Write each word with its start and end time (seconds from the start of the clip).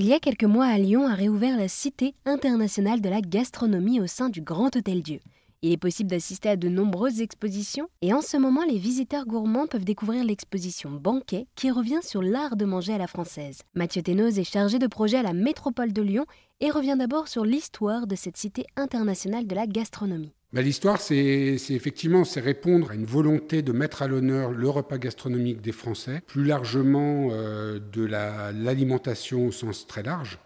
Il 0.00 0.06
y 0.06 0.12
a 0.12 0.20
quelques 0.20 0.44
mois 0.44 0.66
à 0.66 0.78
Lyon 0.78 1.08
a 1.08 1.14
réouvert 1.16 1.58
la 1.58 1.66
Cité 1.66 2.14
internationale 2.24 3.00
de 3.00 3.08
la 3.08 3.20
gastronomie 3.20 4.00
au 4.00 4.06
sein 4.06 4.28
du 4.28 4.40
Grand 4.40 4.76
Hôtel 4.76 5.02
Dieu. 5.02 5.18
Il 5.60 5.72
est 5.72 5.76
possible 5.76 6.08
d'assister 6.08 6.50
à 6.50 6.56
de 6.56 6.68
nombreuses 6.68 7.20
expositions 7.20 7.88
et 8.00 8.12
en 8.12 8.20
ce 8.20 8.36
moment 8.36 8.64
les 8.64 8.78
visiteurs 8.78 9.26
gourmands 9.26 9.66
peuvent 9.66 9.84
découvrir 9.84 10.22
l'exposition 10.22 10.92
Banquet 10.92 11.48
qui 11.56 11.72
revient 11.72 11.98
sur 12.00 12.22
l'art 12.22 12.54
de 12.54 12.64
manger 12.64 12.94
à 12.94 12.98
la 12.98 13.08
française. 13.08 13.62
Mathieu 13.74 14.02
Ténoz 14.02 14.38
est 14.38 14.44
chargé 14.44 14.78
de 14.78 14.86
projet 14.86 15.16
à 15.16 15.24
la 15.24 15.32
métropole 15.32 15.92
de 15.92 16.02
Lyon 16.02 16.26
et 16.60 16.70
revient 16.70 16.94
d'abord 16.96 17.26
sur 17.26 17.44
l'histoire 17.44 18.06
de 18.06 18.14
cette 18.14 18.36
cité 18.36 18.66
internationale 18.76 19.48
de 19.48 19.54
la 19.56 19.66
gastronomie. 19.66 20.32
Bah, 20.54 20.62
l'histoire, 20.62 20.98
c'est 20.98 21.58
effectivement 21.68 22.24
c'est 22.24 22.40
répondre 22.40 22.90
à 22.90 22.94
une 22.94 23.04
volonté 23.04 23.60
de 23.60 23.72
mettre 23.72 24.00
à 24.00 24.08
l'honneur 24.08 24.50
le 24.50 24.70
repas 24.70 24.96
gastronomique 24.96 25.60
des 25.60 25.72
Français, 25.72 26.22
plus 26.26 26.44
largement 26.44 27.28
euh, 27.32 27.78
de 27.78 28.06
l'alimentation 28.06 29.46
au 29.46 29.52
sens 29.52 29.86
très 29.86 30.02
large 30.02 30.38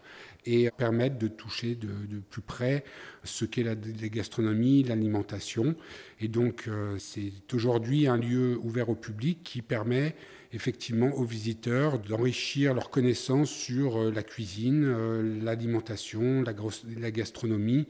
et 0.45 0.69
permettre 0.77 1.17
de 1.17 1.27
toucher 1.27 1.75
de, 1.75 1.89
plus 2.29 2.41
près 2.41 2.83
ce 3.23 3.45
qu'est 3.45 3.63
la, 3.63 3.75
gastronomie, 3.75 4.83
l'alimentation. 4.83 5.75
Et 6.19 6.27
donc, 6.27 6.65
euh, 6.67 6.97
c'est 6.99 7.31
aujourd'hui 7.53 8.07
un 8.07 8.17
lieu 8.17 8.59
ouvert 8.61 8.89
au 8.89 8.95
public 8.95 9.39
qui 9.43 9.61
permet 9.61 10.15
effectivement 10.51 11.11
aux 11.15 11.23
visiteurs 11.23 11.99
d'enrichir 11.99 12.73
leurs 12.73 12.89
connaissances 12.89 13.49
sur 13.49 13.97
euh, 13.97 14.11
la 14.11 14.23
cuisine, 14.23 14.83
euh, 14.85 15.41
l'alimentation, 15.41 16.41
la, 16.43 16.53
la, 16.99 17.11
gastronomie. 17.11 17.87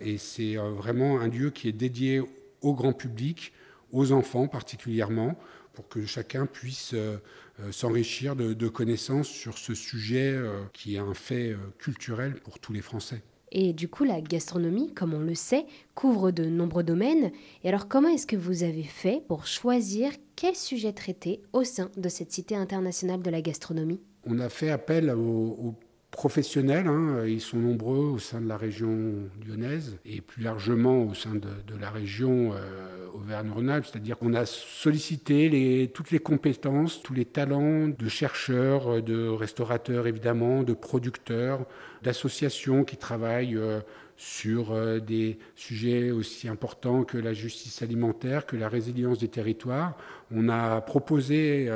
Et 0.00 0.18
c'est 0.18 0.56
vraiment 0.56 1.20
un 1.20 1.28
lieu 1.28 1.50
qui 1.50 1.68
est 1.68 1.72
dédié 1.72 2.20
au 2.60 2.74
grand 2.74 2.92
public, 2.92 3.52
aux 3.92 4.12
enfants 4.12 4.48
particulièrement, 4.48 5.36
pour 5.76 5.88
que 5.88 6.06
chacun 6.06 6.46
puisse 6.46 6.92
euh, 6.94 7.18
euh, 7.60 7.70
s'enrichir 7.70 8.34
de, 8.34 8.68
connaissances 8.68 9.28
sur 9.28 9.58
ce 9.58 9.74
sujet 9.74 10.32
euh, 10.32 10.64
qui 10.72 10.96
est 10.96 10.98
un 10.98 11.14
fait 11.14 11.54
culturel 11.78 12.34
pour 12.34 12.58
tous 12.58 12.72
les 12.72 12.80
Français. 12.80 13.22
Et 13.52 13.72
du 13.72 13.88
coup, 13.88 14.04
la 14.04 14.20
gastronomie, 14.20 14.92
comme 14.92 15.14
on 15.14 15.20
le 15.20 15.34
sait, 15.34 15.66
couvre 15.94 16.30
de 16.32 16.44
nombreux 16.44 16.82
domaines. 16.82 17.30
Et 17.62 17.68
alors, 17.68 17.86
comment 17.88 18.08
est-ce 18.08 18.26
que 18.26 18.36
vous 18.36 18.64
avez 18.64 18.82
fait 18.82 19.22
pour 19.28 19.46
choisir 19.46 20.10
quel 20.34 20.56
sujet 20.56 20.92
traiter 20.92 21.40
au 21.52 21.62
sein 21.62 21.90
de 21.96 22.08
cette 22.08 22.32
Cité 22.32 22.56
internationale 22.56 23.22
de 23.22 23.30
la 23.30 23.40
gastronomie? 23.40 24.00
On 24.24 24.40
a 24.40 24.48
fait 24.48 24.70
appel 24.70 25.10
aux 25.10 25.74
professionnels. 26.16 26.88
Hein, 26.88 27.26
ils 27.26 27.42
sont 27.42 27.58
nombreux 27.58 28.06
au 28.14 28.18
sein 28.18 28.40
de 28.40 28.48
la 28.48 28.56
région 28.56 29.12
lyonnaise 29.46 29.98
et 30.06 30.22
plus 30.22 30.42
largement 30.42 31.04
au 31.04 31.14
sein 31.14 31.34
de, 31.34 31.76
la 31.78 31.90
région 31.90 32.54
euh, 32.54 33.06
Auvergne-Rhône-Alpes. 33.14 33.84
C'est-à-dire 33.84 34.16
qu'on 34.18 34.32
a 34.32 34.46
sollicité 34.46 35.50
les, 35.50 35.88
toutes 35.88 36.10
les 36.10 36.18
compétences, 36.18 37.02
tous 37.02 37.12
les 37.12 37.26
talents 37.26 37.88
de 37.88 38.08
chercheurs, 38.08 39.02
de 39.02 39.28
restaurateurs 39.28 40.06
évidemment, 40.06 40.62
de 40.62 40.72
producteurs, 40.72 41.66
d'associations 42.02 42.82
qui 42.82 42.96
travaillent. 42.96 43.56
Euh, 43.56 43.80
sur 44.16 44.72
euh, 44.72 44.98
des 44.98 45.38
sujets 45.54 46.10
aussi 46.10 46.48
importants 46.48 47.04
que 47.04 47.18
la 47.18 47.32
justice 47.32 47.82
alimentaire, 47.82 48.46
que 48.46 48.56
la 48.56 48.68
résilience 48.68 49.18
des 49.18 49.28
territoires. 49.28 49.96
On 50.30 50.48
a 50.48 50.80
proposé 50.80 51.70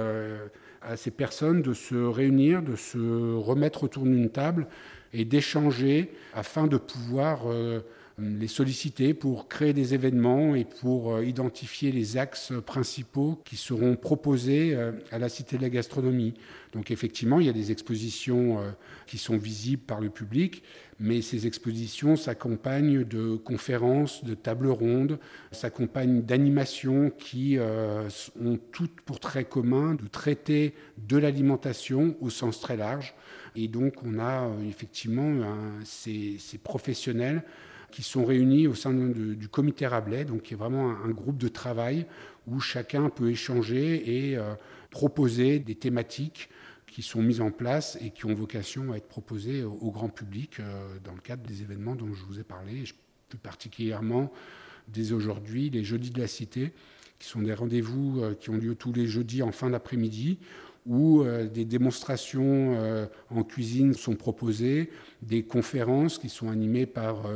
à 0.82 0.97
ces 0.97 1.10
personnes 1.10 1.62
de 1.62 1.74
se 1.74 1.94
réunir, 1.94 2.62
de 2.62 2.77
se 2.77 3.34
remettre 3.34 3.84
autour 3.84 4.05
d'une 4.05 4.30
table 4.30 4.66
et 5.12 5.24
d'échanger 5.24 6.12
afin 6.34 6.66
de 6.66 6.77
pouvoir 6.77 7.42
euh, 7.47 7.80
les 8.20 8.48
solliciter 8.48 9.14
pour 9.14 9.48
créer 9.48 9.72
des 9.72 9.94
événements 9.94 10.54
et 10.54 10.64
pour 10.64 11.14
euh, 11.14 11.24
identifier 11.24 11.92
les 11.92 12.16
axes 12.16 12.52
principaux 12.64 13.40
qui 13.44 13.56
seront 13.56 13.96
proposés 13.96 14.74
euh, 14.74 14.92
à 15.10 15.18
la 15.18 15.28
Cité 15.28 15.56
de 15.56 15.62
la 15.62 15.70
Gastronomie. 15.70 16.34
Donc 16.72 16.91
effectivement, 16.91 17.41
il 17.41 17.46
y 17.46 17.48
a 17.48 17.52
des 17.52 17.72
expositions 17.72 18.58
qui 19.08 19.18
sont 19.18 19.36
visibles 19.36 19.82
par 19.82 20.00
le 20.00 20.08
public, 20.08 20.62
mais 21.00 21.20
ces 21.20 21.48
expositions 21.48 22.14
s'accompagnent 22.14 23.02
de 23.02 23.34
conférences, 23.34 24.22
de 24.22 24.34
tables 24.34 24.68
rondes, 24.68 25.18
s'accompagnent 25.50 26.22
d'animations 26.22 27.10
qui 27.10 27.58
ont 27.58 28.58
toutes 28.70 29.00
pour 29.00 29.19
trait 29.19 29.47
commun 29.47 29.97
de 29.97 30.06
traiter 30.06 30.75
de 31.08 31.16
l'alimentation 31.16 32.14
au 32.20 32.31
sens 32.31 32.60
très 32.60 32.76
large. 32.76 33.16
Et 33.56 33.66
donc 33.66 33.94
on 34.04 34.20
a 34.20 34.48
effectivement 34.69 35.42
ces 35.84 36.38
professionnels 36.62 37.42
qui 37.90 38.02
sont 38.02 38.24
réunis 38.24 38.66
au 38.66 38.74
sein 38.74 38.92
du 38.92 39.48
comité 39.48 39.86
Rabelais, 39.86 40.24
donc 40.24 40.42
qui 40.42 40.54
est 40.54 40.56
vraiment 40.56 40.90
un, 40.90 41.10
groupe 41.10 41.38
de 41.38 41.48
travail 41.48 42.06
où 42.46 42.60
chacun 42.60 43.08
peut 43.08 43.30
échanger 43.30 44.28
et 44.30 44.36
euh, 44.36 44.54
proposer 44.90 45.58
des 45.58 45.74
thématiques 45.74 46.48
qui 46.86 47.02
sont 47.02 47.22
mises 47.22 47.40
en 47.40 47.50
place 47.50 47.96
et 48.00 48.10
qui 48.10 48.26
ont 48.26 48.34
vocation 48.34 48.92
à 48.92 48.96
être 48.96 49.06
proposées 49.06 49.62
au, 49.62 49.90
grand 49.90 50.08
public 50.08 50.58
euh, 50.58 50.98
dans 51.04 51.14
le 51.14 51.20
cadre 51.20 51.42
des 51.46 51.62
événements 51.62 51.94
dont 51.94 52.12
je 52.12 52.24
vous 52.24 52.40
ai 52.40 52.42
parlé, 52.42 52.84
plus 53.28 53.38
particulièrement 53.38 54.32
dès 54.88 55.12
aujourd'hui 55.12 55.70
les 55.70 55.84
Jeudis 55.84 56.10
de 56.10 56.20
la 56.20 56.26
Cité, 56.26 56.72
qui 57.18 57.28
sont 57.28 57.42
des 57.42 57.54
rendez-vous 57.54 58.20
euh, 58.20 58.34
qui 58.34 58.50
ont 58.50 58.56
lieu 58.56 58.74
tous 58.74 58.92
les 58.92 59.06
jeudis 59.06 59.42
en 59.42 59.52
fin 59.52 59.70
d'après-midi, 59.70 60.38
où 60.86 61.22
des 61.52 61.66
démonstrations 61.66 63.06
en 63.28 63.44
cuisine 63.44 63.92
sont 63.92 64.16
proposées, 64.16 64.90
des 65.20 65.42
conférences 65.42 66.18
qui 66.18 66.30
sont 66.30 66.48
animées 66.48 66.86
par 66.86 67.26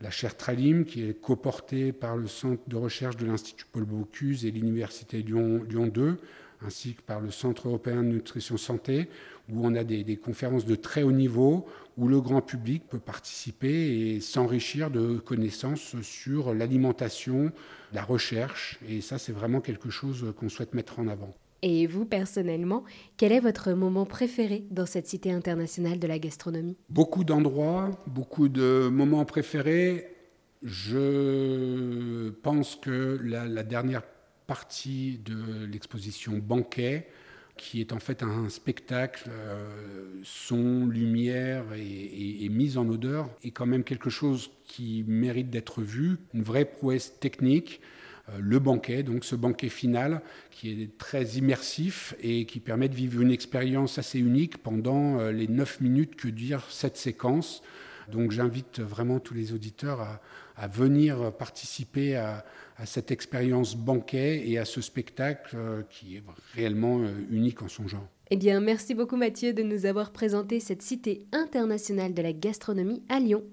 la 0.00 0.10
chaire 0.10 0.36
Tralim, 0.36 0.84
qui 0.84 1.08
est 1.08 1.20
coportée 1.20 1.92
par 1.92 2.16
le 2.16 2.26
Centre 2.26 2.62
de 2.68 2.76
recherche 2.76 3.16
de 3.16 3.26
l'Institut 3.26 3.66
Paul 3.70 3.84
Bocuse 3.84 4.44
et 4.44 4.50
l'Université 4.50 5.22
Lyon, 5.22 5.64
Lyon 5.68 5.86
2, 5.86 6.18
ainsi 6.64 6.94
que 6.94 7.02
par 7.02 7.20
le 7.20 7.30
Centre 7.30 7.68
européen 7.68 8.02
de 8.02 8.08
nutrition 8.08 8.56
santé, 8.56 9.08
où 9.50 9.66
on 9.66 9.74
a 9.74 9.84
des, 9.84 10.16
conférences 10.16 10.66
de 10.66 10.74
très 10.74 11.02
haut 11.02 11.12
niveau, 11.12 11.66
où 11.96 12.08
le 12.08 12.20
grand 12.20 12.42
public 12.42 12.84
peut 12.88 12.98
participer 12.98 14.14
et 14.14 14.20
s'enrichir 14.20 14.90
de 14.90 15.18
connaissances 15.18 16.00
sur 16.02 16.54
l'alimentation, 16.54 17.52
la 17.92 18.02
recherche. 18.02 18.78
Et 18.88 19.00
ça, 19.00 19.18
c'est 19.18 19.32
vraiment 19.32 19.60
quelque 19.60 19.90
chose 19.90 20.32
qu'on 20.36 20.48
souhaite 20.48 20.74
mettre 20.74 20.98
en 20.98 21.08
avant. 21.08 21.34
Et 21.62 21.86
vous, 21.86 22.04
personnellement, 22.04 22.84
quel 23.16 23.32
est 23.32 23.40
votre 23.40 23.72
moment 23.72 24.06
préféré 24.06 24.64
dans 24.70 24.86
cette 24.86 25.08
cité 25.08 25.32
internationale 25.32 25.98
de 25.98 26.06
la 26.06 26.18
gastronomie? 26.18 26.76
Beaucoup 26.88 27.24
d'endroits, 27.24 27.90
beaucoup 28.06 28.48
de 28.48 28.88
moments 28.88 29.24
préférés. 29.24 30.06
Je 30.62 32.30
pense 32.42 32.76
que 32.76 33.20
la, 33.22 33.62
dernière 33.62 34.02
partie 34.46 35.18
de 35.24 35.66
l'exposition 35.66 36.38
Banquet, 36.38 37.08
qui 37.56 37.80
est 37.80 37.92
en 37.92 37.98
fait 37.98 38.22
un 38.22 38.48
spectacle, 38.48 39.28
euh, 39.28 40.20
son, 40.22 40.86
lumière 40.86 41.64
et, 41.76 42.44
et, 42.44 42.48
mise 42.48 42.78
en 42.78 42.88
odeur, 42.88 43.28
est 43.42 43.50
quand 43.50 43.66
même 43.66 43.82
quelque 43.82 44.10
chose 44.10 44.50
qui 44.64 45.04
mérite 45.08 45.50
d'être 45.50 45.82
vu, 45.82 46.18
une 46.34 46.42
vraie 46.42 46.64
prouesse 46.64 47.18
technique. 47.18 47.80
Euh, 48.30 48.38
le 48.40 48.58
banquet, 48.58 49.02
donc 49.02 49.24
ce 49.24 49.34
banquet 49.34 49.68
final 49.68 50.20
qui 50.50 50.82
est 50.82 50.98
très 50.98 51.24
immersif 51.24 52.14
et 52.22 52.44
qui 52.46 52.60
permet 52.60 52.88
de 52.88 52.94
vivre 52.94 53.20
une 53.20 53.30
expérience 53.30 53.98
assez 53.98 54.18
unique 54.18 54.58
pendant 54.58 55.18
euh, 55.18 55.30
les 55.30 55.48
neuf 55.48 55.80
minutes 55.80 56.16
que 56.16 56.28
dure 56.28 56.64
cette 56.70 56.96
séquence. 56.96 57.62
Donc 58.10 58.32
j'invite 58.32 58.80
vraiment 58.80 59.20
tous 59.20 59.34
les 59.34 59.52
auditeurs 59.52 60.20
à, 60.56 60.66
venir 60.66 61.32
participer 61.34 62.16
à, 62.16 62.44
cette 62.84 63.10
expérience 63.10 63.76
banquet 63.76 64.48
et 64.48 64.58
à 64.58 64.64
ce 64.64 64.80
spectacle 64.80 65.54
euh, 65.56 65.82
qui 65.88 66.16
est 66.16 66.22
réellement 66.54 67.00
unique 67.30 67.62
en 67.62 67.68
son 67.68 67.86
genre. 67.86 68.08
Eh 68.30 68.36
bien, 68.36 68.60
merci 68.60 68.94
beaucoup 68.94 69.16
Mathieu 69.16 69.52
de 69.52 69.62
nous 69.62 69.86
avoir 69.86 70.10
présenté 70.10 70.58
cette 70.58 70.82
cité 70.82 71.26
internationale 71.32 72.12
de 72.12 72.22
la 72.22 72.32
gastronomie 72.32 73.02
à 73.08 73.20
Lyon. 73.20 73.44